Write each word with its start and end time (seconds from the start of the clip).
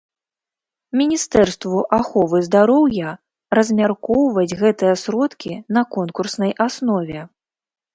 Міністэрству 1.01 1.77
аховы 1.99 2.37
здароўя 2.49 3.09
размяркоўваць 3.61 4.49
гэтыя 4.65 4.93
сродкі 5.07 5.53
на 5.77 5.89
конкурснай 5.97 6.61
аснове. 6.71 7.21